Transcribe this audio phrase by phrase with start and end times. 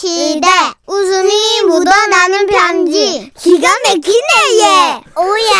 [0.00, 0.48] 시대.
[0.86, 3.30] 웃음이 묻어나는 편지.
[3.36, 5.02] 기가 막히네 얘.
[5.14, 5.50] 오야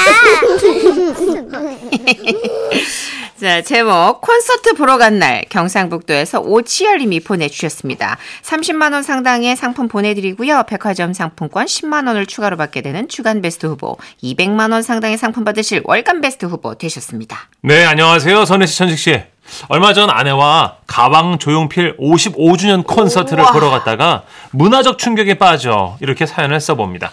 [3.41, 8.17] 자, 제목 콘서트 보러 간 날 경상북도에서 오치열님이 보내주셨습니다.
[8.43, 10.65] 30만 원 상당의 상품 보내드리고요.
[10.69, 15.81] 백화점 상품권 10만 원을 추가로 받게 되는 주간 베스트 후보, 200만 원 상당의 상품 받으실
[15.85, 17.49] 월간 베스트 후보 되셨습니다.
[17.63, 18.45] 네, 안녕하세요.
[18.45, 19.23] 선혜 씨, 천식 씨.
[19.69, 23.53] 얼마 전 아내와 가방 조용필 55주년 콘서트를 우와.
[23.53, 24.23] 보러 갔다가
[24.53, 27.11] 문화적 충격에 빠져 이렇게 사연을 써봅니다.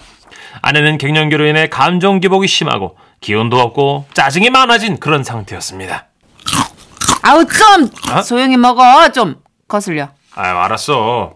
[0.62, 6.08] 아내는 갱년기로 인해 감정 기복이 심하고 기운도 없고 짜증이 많아진 그런 상태였습니다.
[7.27, 8.22] 아우 좀 어?
[8.22, 9.35] 조용히 먹어 좀
[9.68, 10.08] 거슬려.
[10.34, 11.34] 아유, 알았어.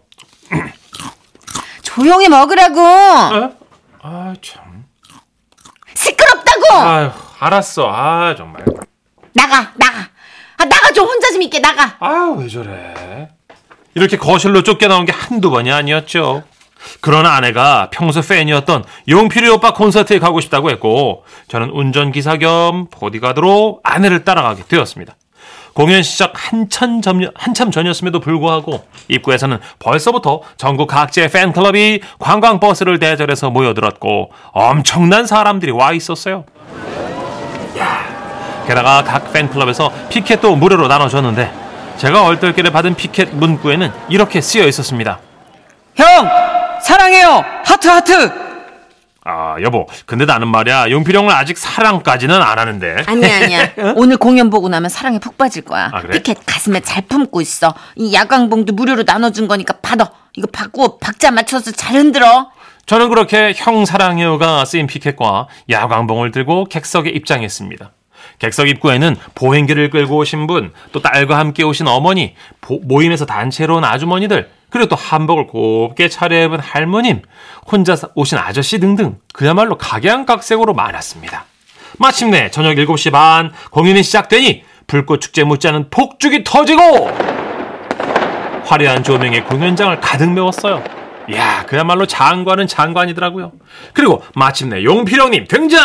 [1.84, 2.80] 조용히 먹으라고.
[2.80, 3.52] 어?
[4.02, 4.86] 아, 참.
[5.94, 6.74] 시끄럽다고.
[6.76, 7.92] 아유, 알았어.
[7.94, 8.64] 아, 정말.
[9.34, 10.08] 나가 나가.
[10.58, 11.98] 아 나가 좀 혼자 좀 있게 나가.
[12.00, 13.28] 아, 왜 저래?
[13.94, 16.44] 이렇게 거실로 쫓겨나온 게 한두 번이 아니었죠.
[17.02, 24.24] 그러나 아내가 평소 팬이었던 용필이 오빠 콘서트에 가고 싶다고 했고, 저는 운전기사 겸 보디가드로 아내를
[24.24, 25.16] 따라가게 되었습니다.
[25.74, 34.32] 공연 시작 한참, 전, 한참 전이었음에도 불구하고 입구에서는 벌써부터 전국 각지의 팬클럽이 관광버스를 대절해서 모여들었고
[34.52, 36.46] 엄청난 사람들이 와 있었어요.
[38.68, 41.52] 게다가 각 팬클럽에서 피켓도 무료로 나눠줬는데
[41.98, 45.20] 제가 얼떨결에 받은 피켓 문구에는 이렇게 쓰여 있었습니다.
[45.96, 46.06] 형
[46.82, 48.51] 사랑해요 하트 하트.
[49.24, 53.74] 아 여보 근데 나는 말이야 용필 형을 아직 사랑까지는 안 하는데 아니야 아니야.
[53.96, 55.90] 오늘 공연 보고 나면 사랑에 푹 빠질 거야.
[55.94, 56.14] 아, 그래?
[56.14, 57.74] 피켓 가슴에 잘 품고 있어.
[57.96, 60.12] 이 야광봉도 무료로 나눠준 거니까 받아.
[60.36, 62.50] 이거 받고 박자 맞춰서 잘 흔들어.
[62.88, 67.92] 저는 그렇게 형 사랑해요가 쓰인 피켓과 야광봉을 들고 객석에 입장했습니다.
[68.40, 73.84] 객석 입구에는 보행기를 끌고 오신 분, 또 딸과 함께 오신 어머니, 보- 모임에서 단체로 온
[73.84, 77.22] 아주머니들, 그리고 또 한복을 곱게 차려입은 할머님,
[77.70, 81.46] 혼자 사- 오신 아저씨 등등 그야말로 각양각색으로 많았습니다.
[82.00, 87.10] 마침내 저녁 7시 반 공연이 시작되니 불꽃 축제 못지않은 폭죽이 터지고
[88.66, 90.84] 화려한 조명의 공연장을 가득 메웠어요.
[91.30, 93.52] 이야, 그야말로 장관은 장관이더라고요.
[93.94, 95.80] 그리고 마침내 용필형님 등장!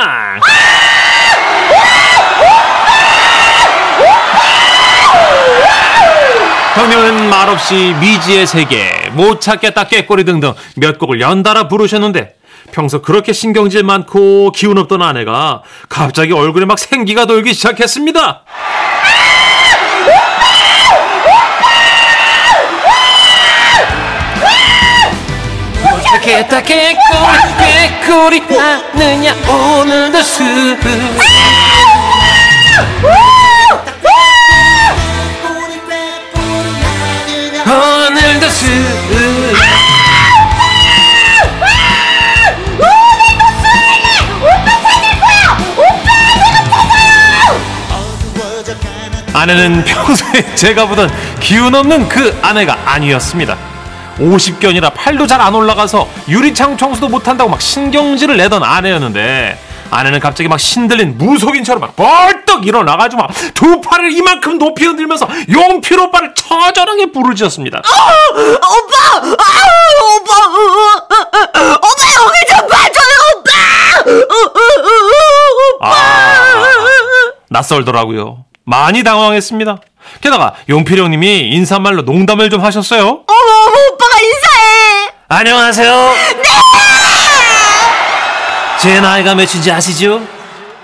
[6.76, 12.34] 형님은 말없이 미지의 세계, 못 찾겠다 깨꼬리 등등 몇 곡을 연달아 부르셨는데
[12.70, 18.42] 평소 그렇게 신경질 많고 기운 없던 아내가 갑자기 얼굴에 막 생기가 돌기 시작했습니다.
[26.26, 30.44] 어떻게 다 깨꼬리 깨꼬리 하느냐 오늘도 수
[49.46, 51.08] 아내는 평소에 제가 보던
[51.38, 53.56] 기운 없는 그 아내가 아니었습니다.
[54.18, 59.56] 50견이라 팔도 잘 안 올라가서 유리창 청소도 못한다고 막 신경질을 내던 아내였는데
[59.92, 66.00] 아내는 갑자기 막 신들린 무속인처럼 막 벌떡 일어나가지고 막 두 팔을 이만큼 높이 흔들면서 용필
[66.00, 67.78] 오빠를 처절하게 부르짖었습니다.
[67.78, 67.86] 오빠!
[69.22, 70.32] 아우, 오빠!
[71.76, 73.50] 오빠 여기 좀 봐줘요, 오빠!
[75.82, 75.92] 아,
[77.50, 78.45] 낯설더라고요.
[78.66, 79.78] 많이 당황했습니다.
[80.20, 83.00] 게다가 용필 형 님이 인사말로 농담을 좀 하셨어요.
[83.02, 85.08] 어머, 어머, 오빠가 인사해!
[85.28, 86.14] 안녕하세요.
[88.82, 90.20] 제 나이가 몇인지 아시죠?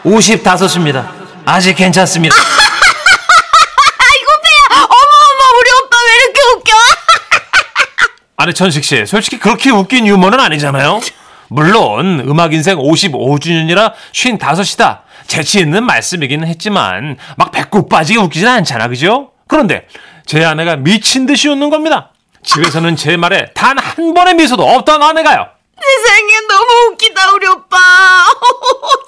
[0.05, 1.09] 55입니다.
[1.45, 2.35] 아직 괜찮습니다.
[2.39, 4.85] 아이고, 배야!
[4.85, 6.73] 어머, 어머, 우리 오빠 왜 이렇게 웃겨?
[8.39, 11.01] 아니 천식 씨, 솔직히 그렇게 웃긴 유머는 아니잖아요.
[11.49, 15.02] 물론 음악 인생 55주년이라 55이다.
[15.27, 19.33] 재치 있는 말씀이기는 했지만 막 배꼽 빠지게 웃기진 않잖아, 그죠?
[19.49, 19.87] 그런데
[20.27, 22.11] 제 아내가 미친 듯이 웃는 겁니다.
[22.45, 25.47] 집에서는 제 말에 단 한 번의 미소도 없던 아내가요.
[25.81, 27.77] 세상에 너무 웃기다, 우리 오빠.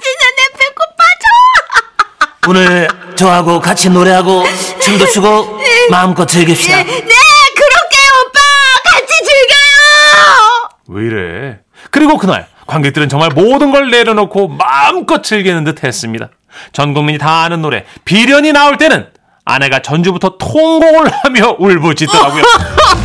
[0.02, 2.48] 진짜 내 배꼽 빠져.
[2.48, 4.44] 오늘 저하고 같이 노래하고
[4.80, 5.58] 춤도 추고
[5.90, 6.76] 마음껏 즐깁시다.
[6.78, 8.40] 네, 그렇게 오빠
[8.84, 10.68] 같이 즐겨요.
[10.88, 11.58] 왜 이래?
[11.90, 16.30] 그리고 그날 관객들은 정말 모든 걸 내려놓고 마음껏 즐기는 듯 했습니다.
[16.72, 19.06] 전 국민이 다 아는 노래 비련이 나올 때는
[19.44, 22.42] 아내가 전주부터 통곡을 하며 울부짖더라고요.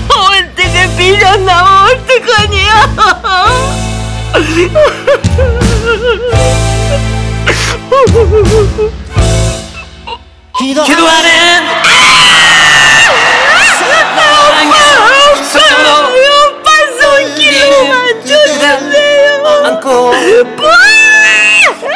[0.09, 2.95] 어떻게 비전 나면 어떡하냐?
[10.57, 11.78] 기도하는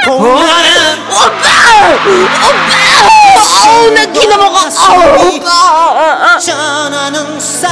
[0.05, 1.93] 보라는 오빠!
[1.95, 2.73] 오빠!
[3.65, 6.37] 어우 나 기나 먹어 어우 오빠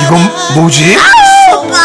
[0.02, 0.98] 이건 뭐지?
[1.54, 1.76] 오빠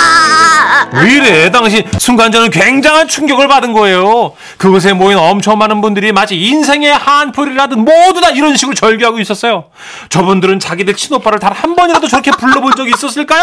[0.93, 6.37] 왜 이래 당신 순간 저는 굉장한 충격을 받은 거예요 그곳에 모인 엄청 많은 분들이 마치
[6.37, 9.65] 인생의 한풀이라든 모두 다 이런 식으로 절규하고 있었어요
[10.09, 13.43] 저분들은 자기들 친오빠를 단 한 번이라도 저렇게 불러본 적이 있었을까요?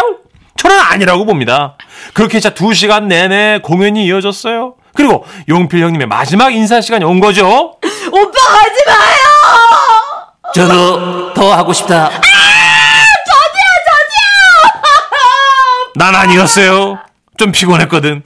[0.56, 1.76] 저는 아니라고 봅니다.
[2.12, 4.74] 그렇게 진짜 두 시간 내내 공연이 이어졌어요.
[4.94, 7.46] 그리고 용필 형님의 마지막 인사 시간이 온 거죠.
[7.46, 10.52] 오빠 가지 마요.
[10.54, 12.10] 저도 더 하고 싶다.
[15.96, 16.98] 난 아니었어요.
[17.36, 18.22] 좀 피곤했거든.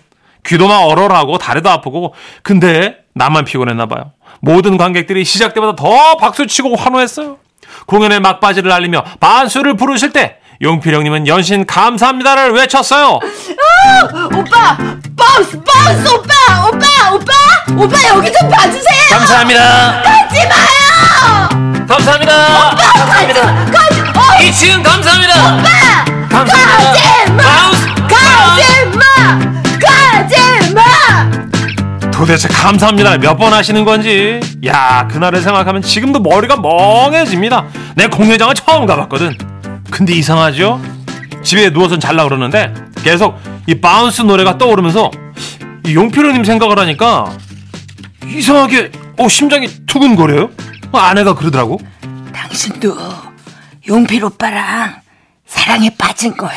[0.47, 4.12] 귀도 막 얼얼하고 다리도 아프고 근데 나만 피곤했나 봐요.
[4.41, 7.38] 모든 관객들이 시작 때보다 더 박수치고 환호했어요.
[7.87, 13.21] 공연의 막바지를 알리며 반수를 부르실 때 용필 형님은 연신 감사합니다를 외쳤어요.
[14.35, 14.77] 오빠
[15.17, 17.33] bounce bounce 오빠 오빠 오빠
[17.77, 19.03] 오빠 여기 좀 봐주세요.
[19.11, 20.03] 감사합니다.
[20.03, 21.87] 가지 마요.
[21.87, 22.75] 감사합니다.
[22.77, 23.43] 감사합니다.
[23.71, 25.35] 가지 어, 2층 감사합니다.
[25.35, 26.93] 오빠 감사합니다.
[26.93, 27.43] 가지 마.
[27.45, 27.87] Bounce.
[28.09, 29.39] 가지 마.
[29.79, 32.11] 가지 마.
[32.11, 34.41] 도대체 감사합니다를 몇번 하시는 건지.
[34.67, 37.65] 야, 그날을 생각하면 지금도 머리가 멍해집니다.
[37.95, 39.39] 내 공연장을 처음 가봤거든.
[39.90, 40.81] 근데 이상하죠?
[41.43, 45.11] 집에 누워서 잘라 그러는데 계속 이 Bounce 노래가 떠오르면서
[45.87, 47.31] 이 용필 형님 생각을 하니까
[48.26, 50.50] 이상하게 어 심장이 두근거려요.
[50.93, 51.79] 어, 아내가 그러더라고.
[52.32, 52.96] 당신도
[53.88, 54.96] 용필 오빠랑
[55.46, 56.52] 사랑에 빠진 거야.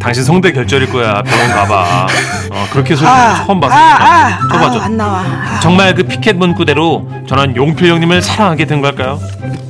[0.00, 1.22] 당신 성대 결절일 거야.
[1.22, 2.06] 병원 가봐.
[2.52, 4.48] 어, 그렇게 소리 처음 봤어.
[4.48, 4.80] 줘봐줘.
[4.80, 5.24] 안 나와.
[5.60, 9.18] 정말 그 피켓 문구대로 저는 용필 형님을 사랑하게 된 걸까요?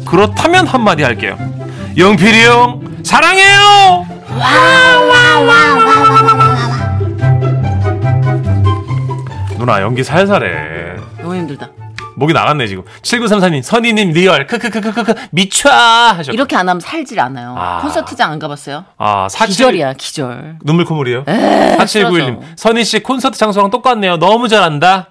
[0.05, 1.37] 그렇다면 한마디 할게요.
[1.96, 4.06] 용필이 형 사랑해요.
[9.58, 10.96] 누나 연기 살살해.
[11.20, 11.69] 너무 힘들다.
[12.17, 12.82] 목이 나갔네 지금.
[13.02, 16.32] 7934님 선희님 리얼 크크크크크크 미쳐 하셨.
[16.32, 17.55] 이렇게 안 하면 살질 않아요.
[17.56, 17.81] 아.
[17.82, 18.84] 콘서트장 안 가봤어요?
[18.99, 20.56] 아 사칠 기절이야 기절.
[20.64, 21.25] 눈물 콧물이요.
[21.25, 24.17] 4791님 선희 씨 콘서트 장소랑 똑같네요.
[24.19, 25.08] 너무 잘한다.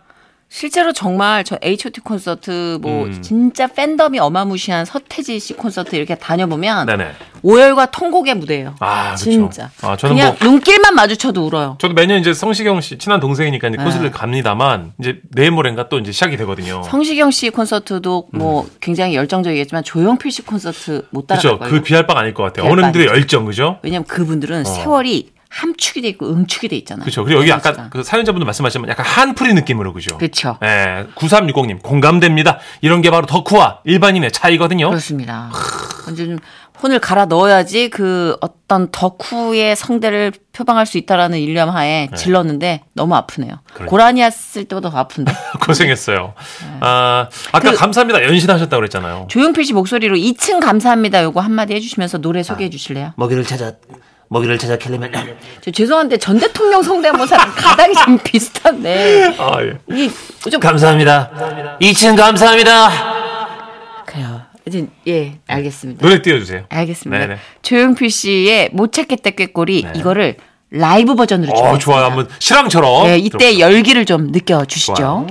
[0.50, 3.22] 실제로 정말 저 H.O.T 콘서트 뭐 음.
[3.22, 7.12] 진짜 팬덤이 어마무시한 서태지 씨 콘서트 이렇게 다녀보면 네네.
[7.44, 8.76] 오열과 통곡의 무대예요.
[8.80, 9.26] 아, 그쵸.
[9.30, 9.70] 진짜.
[9.82, 11.78] 아, 저는 그냥 뭐- 눈길만 마주쳐도 울어요.
[11.82, 13.84] 저도 매년 이제 성시경 씨 친한 동생이니까 이제 네.
[13.84, 16.82] 콘서트를 갑니다만 이제 내일 모레인가 또 이제 시작이 되거든요.
[16.84, 21.60] 성시경 씨 콘서트도 뭐 굉장히 열정적이겠지만 조용필 씨 콘서트 못 따라갈 그렇죠.
[21.60, 21.74] 거예요.
[21.74, 22.72] 그 비할 바가 아닐 것 같아요.
[22.72, 23.08] 어른들의.
[23.08, 23.80] 열정 그죠?
[23.84, 27.04] 왜냐면 그분들은 세월이 함축이 돼 있고 응축이 돼 있잖아요.
[27.04, 27.24] 그렇죠.
[27.24, 27.52] 그리고 여기.
[27.52, 30.18] 아까 그 사연자분도 말씀하셨지만 약간 한풀이 느낌으로 그죠?
[30.18, 30.58] 그쵸.
[30.64, 32.60] 예, 9360님 공감됩니다.
[32.82, 34.90] 이런 게 바로 덕후와 일반인의 차이거든요.
[34.90, 35.50] 그렇습니다.
[36.12, 36.38] 이제 좀
[36.82, 43.50] 혼을 갈아 넣어야지 그 어떤 덕후의 성대를 표방할 수 있다라는 일념 하에 질렀는데 너무 아프네요.
[43.52, 43.58] 네.
[43.74, 43.90] 그러니까.
[43.90, 45.34] 고라니 했을 때보다 더 아픈데.
[45.66, 46.34] 고생했어요.
[46.82, 48.24] 아, 아까 그- 감사합니다.
[48.24, 49.26] 연신하셨다고 그랬잖아요.
[49.30, 52.44] 조용필 씨 목소리로 2층 감사합니다 요거 한마디 해주시면서 노래 아.
[52.44, 53.14] 소개해 주실래요?
[53.18, 53.72] 먹이를 찾아
[54.30, 54.58] 먹이를
[55.62, 60.10] 저 죄송한데 전 대통령 성대모사랑 가닥이 좀 비슷한데 아, 예.
[60.46, 61.78] 이좀 감사합니다.
[61.82, 62.90] 2층 감사합니다.
[64.06, 64.42] 그래요.
[64.66, 66.06] 이제 예 알겠습니다.
[66.06, 66.66] 노래 띄워주세요.
[66.70, 67.26] 알겠습니다.
[67.28, 67.40] 네네.
[67.62, 69.94] 조용필 씨의 못 찾겠다 꾀꼬리 네.
[69.96, 70.36] 이거를
[70.70, 71.78] 라이브 버전으로 어.
[71.78, 72.06] 좋아요.
[72.06, 73.06] 한번 실황처럼.
[73.08, 73.60] 네, 이때 들어볼게요.
[73.62, 74.96] 열기를 좀 느껴 주시죠.
[74.96, 75.28] 좋아요.